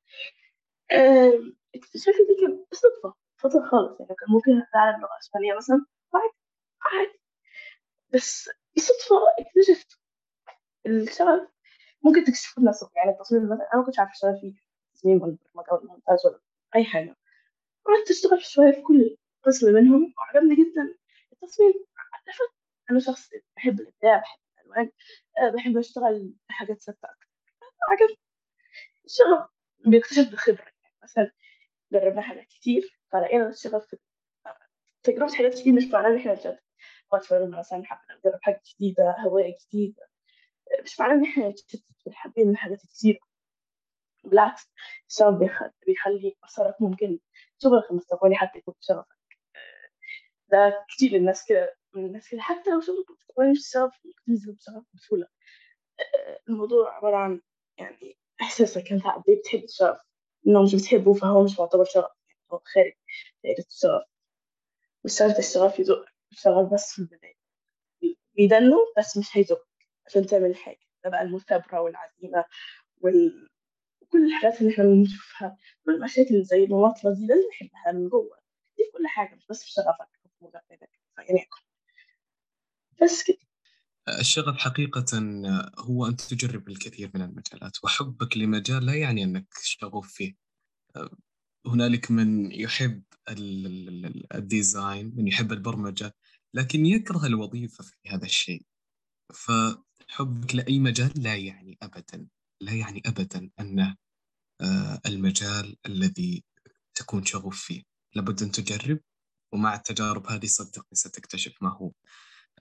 آم، 0.92 1.56
اكتشافي 1.76 2.18
دي 2.18 2.42
كان 2.42 2.66
صدفة 2.72 3.14
صدفة 3.42 3.70
خالص. 3.70 4.00
يعني 4.00 4.16
كان 4.16 4.30
ممكن 4.30 4.52
أتعلم 4.62 5.02
لغة 5.02 5.20
إسبانية 5.20 5.54
مثلا 5.58 5.86
عادي 6.14 6.34
عادي. 6.82 7.20
بس 8.14 8.50
بالصدفة 8.76 9.16
اكتشفت. 9.40 10.00
الشغف 10.86 11.48
ممكن 12.04 12.24
تكتشفه 12.24 12.62
بنفسك 12.62 12.96
يعني 12.96 13.12
التصميم 13.12 13.44
مثلا 13.46 13.68
أنا 13.74 13.80
ما 13.80 13.86
كنتش 13.86 14.00
عارفة 14.00 14.12
أشتغل 14.14 14.40
فيه. 14.42 14.54
تصميم 14.94 15.22
ولا 15.22 15.38
برمجة 15.56 15.72
ولا 15.74 15.92
مونتاج 15.92 16.18
ولا 16.26 16.40
أي 16.76 16.84
حاجة. 16.84 17.16
قعدت 17.86 18.10
أشتغل 18.12 18.42
شوية 18.42 18.72
في 18.72 18.82
كل 18.82 19.18
قسم 19.44 19.74
منهم 19.74 20.14
وعجبني 20.18 20.56
جدا 20.56 20.96
التصميم. 21.34 21.74
عرفت 22.14 22.54
أنا 22.92 23.00
شخص 23.00 23.30
بحب 23.58 23.80
الإبداع 23.80 24.18
بحب 24.18 24.40
الألوان 24.58 24.92
أه، 25.40 25.50
بحب 25.56 25.78
أشتغل 25.78 26.34
بحاجات 26.50 26.82
ثابتة 26.84 27.08
أكتر. 27.92 28.16
الشغف 29.06 29.50
بيكتشف 29.86 30.30
بالخبرة 30.30 30.72
يعني 30.84 30.96
مثلا 31.04 31.32
جربنا 31.92 32.22
حاجات 32.22 32.46
كتير 32.48 33.00
فلقينا 33.12 33.48
الشغف 33.50 33.86
في 33.86 33.98
تجربة 35.04 35.34
حاجات 35.36 35.54
كتير 35.54 35.74
مش 35.74 35.84
معناه 35.84 36.10
إن 36.10 36.16
إحنا 36.18 36.34
نشتغل 36.34 36.60
مثلا 37.60 37.84
حابين 37.86 38.18
نجرب 38.18 38.40
حاجة 38.42 38.62
جديدة 38.76 39.16
هواية 39.20 39.58
جديدة 39.68 40.08
مش 40.84 41.00
معناه 41.00 41.14
إن 41.16 41.24
إحنا 41.26 41.50
نتشتت 41.50 41.84
حابين 42.12 42.50
الحاجات 42.50 42.82
كتير. 42.82 43.20
بالعكس 44.24 44.70
الشغف 45.10 45.34
بيخ- 45.40 45.64
بيخلي 45.88 46.38
مسارك 46.44 46.82
ممكن 46.82 47.20
شغلك 47.64 47.92
المستقبلي 47.92 48.36
حتى 48.36 48.58
يكون 48.60 48.74
شغفك 48.82 49.18
ده 50.52 50.86
كتير 50.90 51.16
الناس 51.16 51.46
كده 51.46 51.76
الناس 51.96 52.30
كده. 52.30 52.42
حتى 52.42 52.70
لو 52.72 52.82
شغلك 52.82 53.06
مش 53.52 53.72
شغف 53.74 53.94
ممكن 54.06 54.22
تنزل 54.28 54.54
بشغف 54.54 54.84
بسهولة. 54.94 55.28
الموضوع 56.50 56.96
عبارة 56.98 57.18
عن 57.18 57.42
يعني 57.78 58.18
إحساسك 58.42 58.92
أنت 58.92 59.04
قد 59.04 59.24
إيه 59.30 59.40
بتحب 59.40 59.64
الشغف 59.64 59.98
إنه 60.48 60.64
مش 60.64 60.76
بتحبه 60.76 61.14
فهو 61.14 61.44
مش 61.44 61.60
معتبر 61.60 61.84
شغف 61.86 62.12
يعني 62.30 62.40
هو 62.54 62.62
خارج 62.66 62.94
دائرة 63.44 63.66
الشغف 63.70 64.04
شرط 65.08 65.38
الشغف 65.38 65.80
يزقك 65.80 66.14
الشغف 66.32 66.74
بس 66.74 66.92
في 66.94 67.00
البداية. 67.00 67.36
بيدنه 68.36 68.78
بس 68.98 69.18
مش 69.18 69.38
هيزقك 69.38 69.68
عشان 70.08 70.26
تعمل 70.26 70.56
حاجة. 70.56 70.80
ده 71.04 71.10
بقى 71.10 71.22
المثابرة 71.22 71.82
والعزيمة 71.82 72.46
وال... 73.02 73.50
وكل 74.02 74.26
الحاجات 74.28 74.62
اللي 74.62 74.74
إحنا 74.74 74.84
بنشوفها 74.86 75.58
كل 75.86 75.96
المشاكل 75.96 76.44
زي 76.44 76.64
المماطلة 76.64 77.14
دي 77.16 77.28
لازم 77.28 77.48
نحبها 77.50 77.92
من 77.94 78.10
جوه. 78.10 78.40
دي 78.78 78.84
كل 78.94 79.08
حاجة 79.08 79.36
مش 79.36 79.48
بس 79.48 79.64
في 79.64 79.72
شغفك. 79.72 80.21
بس 83.04 83.24
كده. 83.24 83.38
الشغف 84.20 84.58
حقيقة 84.58 85.06
هو 85.80 86.06
أن 86.06 86.16
تجرب 86.16 86.70
الكثير 86.70 87.12
من 87.16 87.22
المجالات 87.22 87.84
وحبك 87.84 88.38
لمجال 88.38 88.86
لا 88.86 88.96
يعني 88.96 89.24
أنك 89.24 89.48
شغوف 89.62 90.14
فيه. 90.14 90.36
هنالك 91.68 92.12
من 92.12 92.52
يحب 92.52 93.04
ال- 93.30 93.66
ال- 93.68 94.06
ال- 94.06 94.34
الديزاين 94.36 95.14
من 95.16 95.28
يحب 95.28 95.52
البرمجة 95.52 96.16
لكن 96.54 96.86
يكره 96.86 97.26
الوظيفة 97.26 97.84
في 97.84 98.10
هذا 98.10 98.26
الشيء. 98.26 98.66
فحبك 99.34 100.56
لأي 100.56 100.80
مجال 100.80 101.12
لا 101.24 101.36
يعني 101.36 101.78
أبدا 101.82 102.28
لا 102.62 102.74
يعني 102.74 103.02
أبدا 103.06 103.50
أنه 103.60 103.96
آه، 104.62 105.02
المجال 105.06 105.78
الذي 105.86 106.44
تكون 106.96 107.26
شغوف 107.26 107.62
فيه. 107.66 107.84
لابد 108.16 108.44
أن 108.44 108.52
تجرب 108.52 109.00
ومع 109.54 109.76
التجارب 109.76 110.28
هذه 110.28 110.46
صدقني 110.46 110.88
ستكتشف 110.94 111.54
ما 111.62 111.70
هو. 111.70 111.92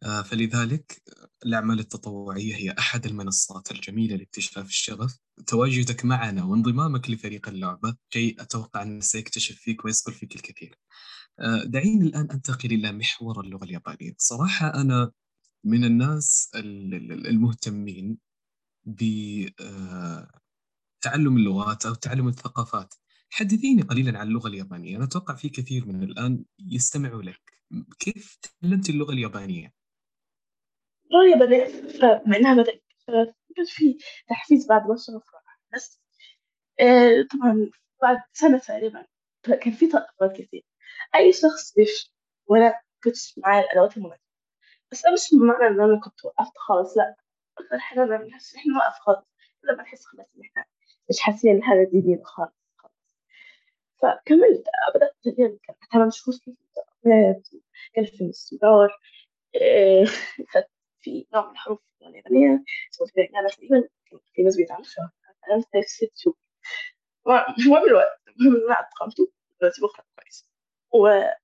آه، 0.03 0.23
فلذلك 0.23 1.03
الأعمال 1.47 1.81
التطوعية 1.81 2.55
هي 2.57 2.71
أحد 2.79 3.07
المنصات 3.07 3.71
الجميلة 3.73 4.17
لاكتشاف 4.17 4.67
الشغف. 4.69 5.19
تواجدك 5.47 6.05
معنا 6.05 6.45
وانضمامك 6.45 7.11
لفريق 7.11 7.49
اللعبة 7.49 7.97
شيء 8.15 8.43
أتوقع 8.43 8.83
أنه 8.83 9.01
سيكتشف 9.01 9.57
فيك 9.57 9.85
ويصقل 9.85 10.13
فيك 10.13 10.37
الكثير. 10.37 10.79
آه، 11.41 11.65
دعيني 11.65 12.05
الآن 12.07 12.31
أنتقل 12.31 12.73
إلى 12.73 12.93
محور 12.93 13.41
اللغة 13.41 13.65
اليابانية. 13.65 14.15
صراحة 14.19 14.75
أنا 14.75 15.13
من 15.65 15.85
الناس 15.85 16.51
ال- 16.55 16.95
ال- 16.95 17.27
المهتمين 17.27 18.19
بتعلم 18.85 19.57
اللغات 21.37 21.87
أو 21.87 21.95
تعلم 21.95 22.29
الثقافات. 22.29 22.95
حدثيني 23.31 23.83
قليلا 23.83 24.19
عن 24.19 24.29
اللغة 24.29 24.49
اليابانية. 24.49 24.97
أنا 24.97 25.05
أتوقع 25.05 25.35
في 25.35 25.49
كثير 25.49 25.87
من 25.87 26.03
الآن 26.03 26.45
يستمعوا 26.59 27.23
لك. 27.23 27.41
كيف 27.99 28.39
تعلمت؟ 28.43 28.91
والله 31.05 31.31
يا 31.31 31.37
بنات 31.37 31.71
فبما 31.97 32.37
إنها 32.37 32.55
بدأت 32.55 32.83
كان 33.57 33.65
في 33.67 33.99
تحفيز 34.29 34.67
بعد 34.69 34.83
ما 34.83 34.95
راح 35.35 35.61
بس 35.75 36.01
طبعا 37.33 37.71
بعد 38.03 38.19
سنة 38.33 38.59
تقريبا 38.59 39.07
كان 39.43 39.73
في 39.73 39.87
تطورات 39.87 40.37
كثير. 40.37 40.65
أي 41.15 41.33
شخص 41.33 41.75
بيفشل 41.77 42.11
وأنا 42.47 42.81
كنتش 43.05 43.39
معايا 43.39 43.65
الأدوات 43.65 43.97
المناسبة. 43.97 44.25
بس 44.93 45.03
ده 45.03 45.13
مش 45.13 45.29
بمعنى 45.33 45.67
إن 45.75 45.81
أنا 45.81 46.01
كنت 46.01 46.25
وقفت 46.25 46.59
خالص 46.59 46.97
لأ. 46.97 47.17
أكتر 47.59 47.79
حاجة 47.79 48.03
أنا 48.03 48.17
بنحس 48.17 48.55
إن 48.55 48.61
إحنا 48.61 48.73
نوقف 48.73 48.99
خالص. 49.01 49.27
لما 49.65 49.83
نحس 49.83 50.05
خلاص 50.05 50.27
إن 50.37 50.43
إحنا 50.45 50.65
مش 51.11 51.21
حاسين 51.21 51.51
دي 51.93 52.01
دي 52.01 52.15
خالص 52.15 52.25
خالص. 52.25 52.60
فكملت 54.03 54.65
بدأت 54.95 55.17
كان 55.37 55.59
ثمان 55.93 56.11
شهور 56.11 56.35
كان 57.95 58.05
في 58.05 58.25
الاستمرار 58.25 58.99
آه، 59.63 60.05
في 61.03 61.27
نوع 61.35 61.47
من 61.47 61.53
الحروف 61.53 61.81
اليابانية 62.03 62.65
اسمه 62.95 63.07
أنا 63.41 63.49
تقريبا 63.49 63.89
في 64.35 64.43
ناس 64.43 64.57
بيتعلموا 64.57 64.85
شهر 64.85 65.11
أنا 65.51 65.61
في 65.61 65.83
ست 65.83 66.13
شهور. 66.17 66.37
مش 67.59 67.67
مهم 67.67 67.85
الوقت 67.85 68.21
المهم 68.29 68.57
إن 68.57 68.63
أنا 68.67 68.81
أتقنته 68.81 69.33
دلوقتي 69.61 69.81
بقرأ 69.83 70.05
كويس. 70.19 70.49
وده 70.95 71.37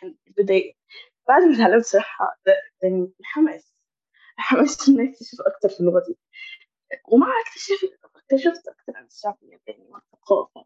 كان 0.00 0.16
البداية. 0.28 0.72
بعد 1.28 1.42
ما 1.42 1.54
اتعلمت 1.56 1.84
صراحة 1.84 2.38
ده 2.46 2.54
الحماس 3.20 3.74
الحماس 4.38 4.88
إني 4.88 5.10
أكتشف 5.10 5.40
أكتر 5.40 5.68
في 5.68 5.80
اللغة 5.80 6.02
دي. 6.08 6.18
ومع 7.12 7.28
اكتشافي 7.46 7.86
اكتشفت 8.32 8.68
أكتر 8.68 8.96
عن 8.96 9.04
الشعب 9.04 9.38
الياباني 9.42 9.88
والثقافة 9.90 10.64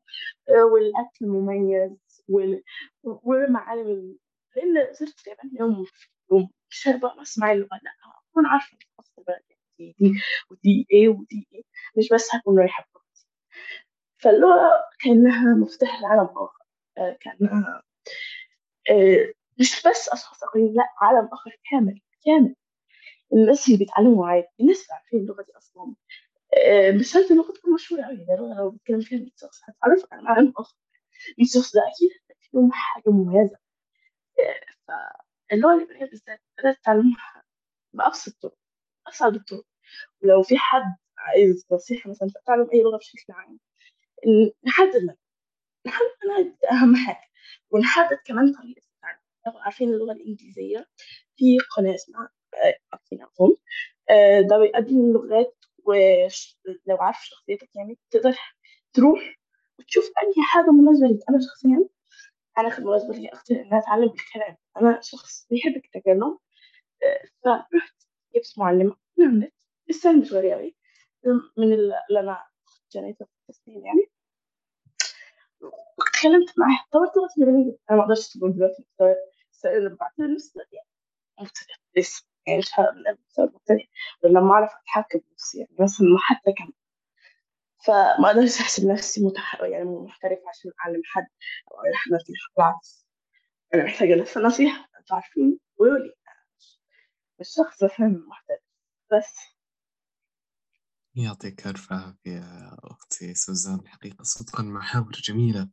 آه، 0.49 0.65
والأكل 0.65 1.25
المميز 1.25 2.23
وال... 2.29 2.63
والمعالم 3.03 3.89
ال- 3.89 4.19
لأن 4.57 4.93
زرت 4.95 5.15
اليابان 5.27 5.51
يوم 5.61 5.87
يوم 6.33 6.51
هبقى 6.87 7.23
أسمع 7.23 7.53
اللغة 7.53 7.81
لأ 7.83 7.91
أكون 8.31 8.47
عارفة 8.47 8.77
أصل 9.01 9.13
البلد 9.19 9.43
دي 9.79 9.95
دي 9.99 10.13
ودي 10.51 10.87
إيه 10.93 11.09
ودي 11.09 11.49
إيه 11.53 11.63
مش 11.99 12.09
بس 12.13 12.35
هكون 12.35 12.59
رايحة 12.59 12.89
فاللغة 14.19 14.71
كأنها 15.01 15.55
مفتاح 15.55 16.01
لعالم 16.03 16.29
آخر 16.29 16.65
آه، 16.99 17.17
كأنها 17.21 17.83
آه، 18.91 19.33
مش 19.61 19.83
بس 19.87 20.09
أشخاص 20.09 20.43
آخرين 20.45 20.73
لأ 20.75 20.89
عالم 21.01 21.29
آخر 21.33 21.51
كامل 21.71 22.01
كامل. 22.27 22.55
الناس 23.33 23.67
اللي 23.67 23.79
بيتعلموا 23.79 24.27
عادي 24.29 24.47
الناس 24.61 24.83
اللي 24.83 24.95
عارفين 24.95 25.21
اللغة 25.21 25.43
دي 25.43 25.53
أصلا 25.57 25.95
آه، 26.59 27.03
شرط 27.03 27.31
اللغة 27.31 27.53
تكون 27.53 27.75
مشهورة 27.75 28.03
أوي 28.03 28.17
ده 28.17 28.37
لغة 28.37 28.55
لو 28.59 28.71
بتكلم 28.71 29.01
فيها 29.01 29.19
100 29.19 29.31
شخص 29.37 29.61
هتعرف 29.65 30.07
عن 30.13 30.27
عالم 30.27 30.53
آخر 30.59 30.77
100 31.39 31.47
شخص 31.49 31.75
ده 31.77 31.83
أكيد 31.89 32.11
فيهم 32.41 32.73
حاجة 32.73 33.05
مميزة. 33.11 33.57
آه، 34.41 34.61
فاللغة 35.51 35.75
اليابانية 35.77 36.07
بالذات 36.11 36.41
بدأت 36.59 36.79
أتعلمها 36.79 37.45
بأبسط 37.95 38.29
الطرق 38.29 38.57
أصعب 39.09 39.35
الطرق 39.37 39.65
ولو 40.23 40.43
في 40.43 40.59
حد 40.59 40.97
عايز 41.19 41.67
نصيحة 41.73 42.11
مثلا 42.11 42.29
تعلم 42.47 42.69
أي 42.75 42.83
لغة 42.83 42.97
بشكل 42.99 43.33
عام 43.33 43.59
نحدد 44.67 44.97
لك 44.97 45.19
نحدد 45.87 46.57
ده 46.63 46.71
أهم 46.73 46.97
حاجة. 46.97 47.29
ونحدد 47.71 48.19
كمان 48.27 48.53
طريقة 48.55 48.83
التعلم. 48.97 49.19
لو 49.47 49.53
عارفين 49.59 49.89
اللغة 49.91 50.13
الإنجليزية 50.13 50.87
في 51.37 51.59
قناة 51.77 51.95
اسمها 51.95 52.31
أكيد 52.95 53.21
أظن 53.23 53.57
آه، 54.11 54.41
ده 54.41 54.59
بيقدم 54.59 54.99
اللغات 55.01 55.57
ولو 55.85 56.97
عارف 57.01 57.25
شخصيتك 57.25 57.77
يعني 57.77 57.99
تقدر 58.11 58.37
تروح 58.93 59.37
وتشوف 59.79 60.05
أي 60.05 60.43
حاجة 60.43 60.71
مناسبة 60.71 61.07
ليك. 61.07 61.21
أنا 61.29 61.39
شخصيا 61.41 61.89
أنا 62.59 62.69
كان 62.69 62.85
مناسبة 62.85 63.15
لي 63.15 63.29
أكتر 63.29 63.55
إن 63.55 63.75
أتعلم 63.75 64.05
الكلام. 64.11 64.57
أنا 64.77 65.01
شخص 65.03 65.47
بيحب 65.51 65.77
التكلم 65.77 66.39
آه، 67.05 67.25
فرحت 67.45 67.95
جبت 68.37 68.55
معلمة 68.59 68.97
من 69.19 69.27
النت 69.27 69.55
السنة 69.91 70.21
مش 70.21 70.33
غالية 70.33 70.55
أوي. 70.55 70.77
من 71.57 71.73
اللي 71.73 72.21
أنا 72.21 72.45
جنيتها 72.93 73.29
في 73.53 73.71
يعني. 73.71 74.11
واتكلمت 75.61 76.59
معاها 76.59 76.87
طورت 76.93 77.17
لغتي 77.17 77.35
اليابانية 77.43 77.77
أنا 77.91 77.99
ما 77.99 78.05
أقدرش 78.05 78.29
تقول 78.29 78.53
دلوقتي 78.53 78.83
مستوى 78.83 79.89
بعتها 79.89 80.27
نفس 80.27 80.57
مبتدئ 81.41 81.73
لسه 81.97 82.25
يعني 82.47 82.59
مش 82.59 82.73
لما 84.25 84.53
أعرف 84.53 84.71
أتحكم 84.83 85.19
بنفسي 85.19 85.59
يعني 85.59 85.77
مثلا 85.81 86.07
حتى 86.19 86.53
كم 86.53 86.73
فما 87.87 88.27
أقدرش 88.31 88.61
أحسب 88.61 88.87
نفسي 88.87 89.25
متح... 89.27 89.61
يعني 89.63 89.85
محترف 89.85 90.39
عشان 90.49 90.71
أعلم 90.85 91.03
حد 91.05 91.27
أو 91.73 91.77
أعلم 91.79 91.95
حد 91.95 92.13
نصيحة 92.13 92.53
بالعكس 92.57 93.07
أنا 93.75 93.85
محتاجة 93.85 94.23
بس 94.23 94.37
نصيحة 94.37 94.89
أنتوا 95.01 95.17
عارفين؟ 95.17 95.59
قولوا 95.79 95.99
لي. 95.99 96.15
مش 97.41 97.59
فهم 97.89 98.27
محترف 98.29 98.61
بس. 99.13 99.37
يعطيك 101.15 101.67
ألف 101.67 101.93
عافية 101.93 102.43
أختي 102.85 103.35
سوزان 103.35 103.89
حقيقة 103.89 104.23
صدقا 104.23 104.63
محاور 104.63 105.13
جميلة. 105.13 105.71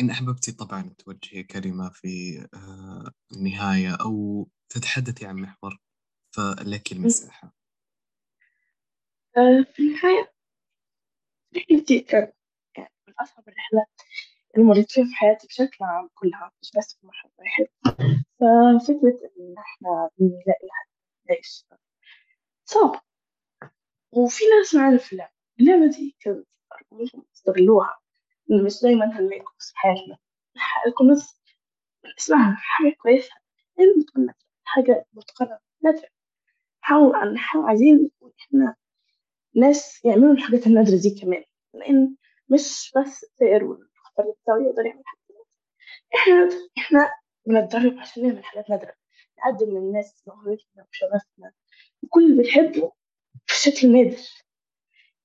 إن 0.00 0.10
أحببتي 0.10 0.52
طبعا 0.52 0.94
توجهي 0.98 1.42
كلمة 1.42 1.90
في 1.90 2.40
آه، 2.54 3.10
النهاية 3.36 3.96
أو 4.00 4.48
تتحدثي 4.68 5.26
عن 5.26 5.36
محور 5.36 5.78
فلك 6.36 6.92
المساحة. 6.92 7.54
آه، 9.36 9.66
في 9.74 9.82
النهاية 9.82 10.32
رحلتي 11.56 12.00
كانت 12.00 12.34
يعني 12.78 12.92
من 13.08 13.14
أصعب 13.20 13.48
الرحلات 13.48 14.00
اللي 14.54 14.66
مريت 14.66 14.90
فيها 14.92 15.04
في 15.04 15.14
حياتي 15.14 15.46
بشكل 15.46 15.84
عام 15.84 16.08
كلها 16.14 16.52
مش 16.62 16.70
بس 16.78 16.94
في 17.00 17.06
مرحلة 17.06 17.30
واحد. 17.38 17.66
ففكرة 18.40 19.30
إن 19.40 19.54
إحنا 19.58 20.10
بنلاقي 20.18 20.68
حد 20.70 20.88
يعيش 21.30 21.64
صعب 22.64 23.02
وفي 24.12 24.44
ناس 24.58 24.74
معانا 24.74 24.98
في 24.98 25.12
اللعبة 25.12 25.32
اللعبة 25.60 25.86
دي 25.96 26.16
كانت 26.20 26.46
ممكن 26.92 27.22
يستغلوها 27.32 27.98
إن 28.00 28.05
مش 28.50 28.82
دايما 28.82 29.04
هنلاقي 29.18 29.40
كنوز 29.40 29.70
في 29.72 29.78
حياتنا. 29.78 30.18
الكنوز 30.86 31.40
اسمها 32.18 32.56
حاجة 32.58 32.94
كويسة. 33.02 33.30
يعني 33.78 33.90
بتكون 34.02 34.28
حاجة 34.64 35.06
متقنة. 35.12 35.58
نادرة 35.84 36.08
نحاول 36.82 37.34
نحاول 37.34 37.64
عايزين 37.64 38.10
إحنا 38.40 38.76
ناس 39.56 40.04
يعملوا 40.04 40.32
الحاجات 40.32 40.66
النادرة 40.66 40.96
دي 40.96 41.20
كمان. 41.20 41.44
لأن 41.74 42.16
مش 42.48 42.92
بس 42.96 43.26
سائر 43.38 43.64
والخطر 43.64 44.34
بتاعه 44.42 44.56
يقدر 44.58 44.86
يعمل 44.86 45.02
حاجات 45.06 45.46
إحنا 46.16 46.48
إحنا 46.78 47.10
بنتدرب 47.46 47.98
عشان 47.98 48.22
نعمل 48.28 48.44
حاجات 48.44 48.70
نادرة. 48.70 48.94
نقدم 49.38 49.66
للناس 49.78 50.22
موهبتنا 50.26 50.86
وشغفنا. 50.90 51.52
وكل 52.02 52.24
اللي 52.32 52.42
بنحبه 52.42 52.92
بشكل 53.48 53.92
نادر. 53.92 54.18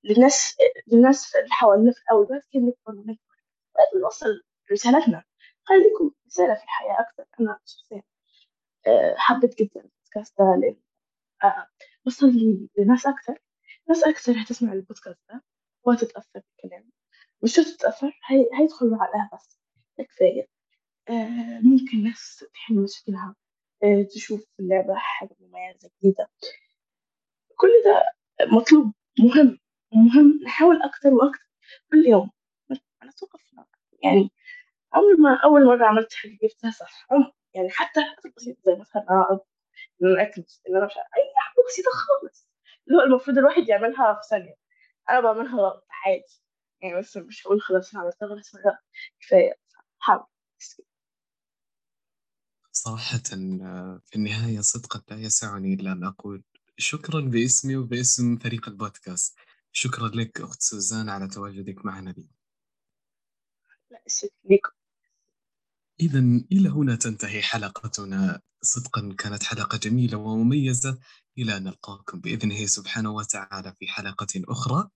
للناس 0.03 0.57
للناس 0.87 1.35
اللي 1.35 1.49
حوالينا 1.51 1.91
في 1.91 2.01
الأول 2.01 2.25
بعد 2.25 2.41
كده 2.51 2.61
نكبر 2.61 2.95
ونكبر. 2.99 3.35
بعد 3.75 4.01
نوصل 4.03 4.43
رسالتنا. 4.71 5.23
خليكم 5.63 6.11
رسالة 6.27 6.55
في 6.55 6.63
الحياة 6.63 6.99
أكثر. 7.01 7.25
أنا 7.39 7.59
شخصيا 7.65 8.03
آه، 8.87 9.15
حبيت 9.17 9.59
جدا 9.61 9.81
البودكاست 9.81 10.39
ده 10.39 10.55
لأن 10.61 10.75
آه، 11.43 11.67
وصل 12.05 12.27
لناس 12.77 13.05
أكثر. 13.07 13.39
ناس 13.89 14.03
أكثر 14.03 14.41
هتسمع 14.41 14.73
البودكاست 14.73 15.19
ده 15.29 15.43
وهتتأثر 15.83 16.41
بالكلام. 16.61 16.89
مش 17.43 17.53
تتأثر 17.53 18.19
هي... 18.27 18.49
هيدخلوا 18.59 18.97
عقلها 19.03 19.29
بس. 19.33 19.59
كفاية. 19.97 20.47
آه 21.09 21.59
ممكن 21.63 22.03
ناس 22.03 22.45
تحل 22.53 22.75
مشاكلها 22.75 23.35
تشوف 24.15 24.45
اللعبة 24.59 24.95
حاجة 24.95 25.35
مميزة 25.39 25.91
جديدة. 25.99 26.29
كل 27.57 27.69
ده 27.85 28.03
مطلوب 28.47 28.93
مهم. 29.19 29.59
ومهم 29.93 30.39
نحاول 30.45 30.81
أكتر 30.81 31.09
وأكتر 31.09 31.47
كل 31.91 32.05
يوم. 32.07 32.31
أنا 33.03 33.11
توقف 33.11 33.41
يعني 34.03 34.31
عمري 34.93 35.15
ما 35.15 35.39
أول 35.43 35.65
مرة 35.65 35.85
عملت 35.85 36.13
حاجة 36.13 36.37
جبتها 36.43 36.71
صح. 36.71 37.07
يعني 37.53 37.69
حتى 37.69 38.01
حاجات 38.01 38.35
بسيطة 38.37 38.59
زي 38.65 38.75
مثلا 38.75 39.01
أقعد 39.09 39.39
إن 40.03 40.07
أنا 40.07 40.21
أكل 40.21 40.43
إن 40.69 40.75
أنا 40.75 40.85
مش 40.85 40.97
أي 40.97 41.33
حاجة 41.37 41.65
بسيطة 41.69 41.89
خالص. 41.91 42.47
اللي 42.87 42.97
هو 42.99 43.03
المفروض 43.03 43.37
الواحد 43.37 43.69
يعملها 43.69 44.13
في 44.13 44.27
ثانية. 44.29 44.55
أنا 45.09 45.19
بعملها 45.21 45.81
عادي. 46.05 46.41
يعني 46.81 46.99
بس 46.99 47.17
مش 47.17 47.47
هقول 47.47 47.61
خلاص 47.61 47.93
أنا 47.93 48.03
عملتها 48.03 48.25
غلط 48.27 48.45
مرة 48.55 48.79
كفاية. 49.21 49.55
حاول. 49.99 50.25
صراحة 52.71 53.17
في 54.05 54.15
النهاية 54.15 54.61
صدقا 54.61 55.01
لا 55.09 55.17
يسعني 55.21 55.73
إلا 55.73 55.91
أن 55.91 56.03
أقول 56.03 56.43
شكرا 56.77 57.21
باسمي 57.21 57.75
وباسم 57.75 58.37
فريق 58.37 58.69
البودكاست. 58.69 59.37
شكرا 59.71 60.07
لك 60.07 60.41
أخت 60.41 60.61
سوزان 60.61 61.09
على 61.09 61.27
تواجدك 61.27 61.85
معنا 61.85 62.11
اليوم 62.11 62.29
لا 63.91 64.03
شكرا 64.07 64.29
لكم 64.45 64.71
إذا 65.99 66.19
إلى 66.51 66.69
هنا 66.69 66.95
تنتهي 66.95 67.41
حلقتنا. 67.41 68.41
صدقا 68.61 69.15
كانت 69.17 69.43
حلقة 69.43 69.77
جميلة 69.77 70.17
ومميزة. 70.17 70.99
إلى 71.37 71.57
أن 71.57 71.63
نلقاكم 71.63 72.19
بإذنه 72.19 72.65
سبحانه 72.65 73.11
وتعالى 73.11 73.75
في 73.79 73.87
حلقة 73.87 74.27
أخرى. 74.37 74.89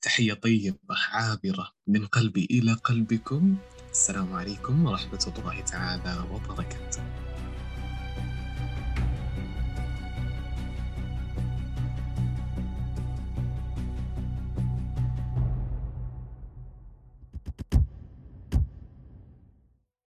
تحية 0.00 0.34
طيبة 0.34 0.94
عابرة 1.12 1.72
من 1.86 2.06
قلبي 2.06 2.44
إلى 2.50 2.72
قلبكم. 2.72 3.56
السلام 3.90 4.32
عليكم 4.32 4.84
ورحمة 4.86 5.32
الله 5.38 5.60
تعالى 5.60 6.30
وبركاته. 6.30 7.11